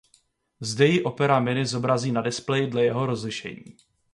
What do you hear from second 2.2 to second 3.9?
displeji dle jeho rozlišení.